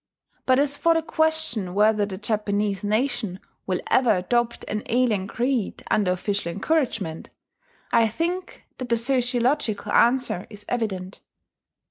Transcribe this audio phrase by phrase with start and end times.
[0.47, 5.83] But as for the question whether the Japanese nation will ever adopt an alien creed
[5.91, 7.29] under official encouragement,
[7.91, 11.19] I think that the sociological answer is evident.